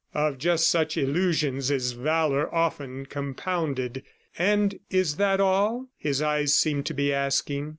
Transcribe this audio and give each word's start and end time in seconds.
Of 0.15 0.39
just 0.39 0.67
such 0.67 0.97
illusions 0.97 1.69
is 1.69 1.91
valor 1.91 2.51
often 2.51 3.05
compounded!... 3.05 4.01
"And 4.35 4.79
is 4.89 5.17
that 5.17 5.39
all?" 5.39 5.89
his 5.95 6.23
eyes 6.23 6.55
seemed 6.55 6.87
to 6.87 6.95
be 6.95 7.13
asking. 7.13 7.69